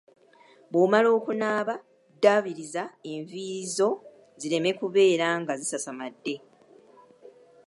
Bw'omala 0.71 1.09
okunaaba 1.17 1.73
ddaabiriza 2.15 2.83
enviiri 3.11 3.65
zo 3.77 3.89
zireme 4.41 4.71
kubeera 4.79 5.27
nga 5.41 5.53
zisasamadde. 5.61 6.35